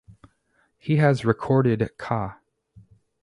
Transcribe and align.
He 0.79 0.95
has 0.95 1.25
recorded 1.25 1.91
ca. 1.99 2.39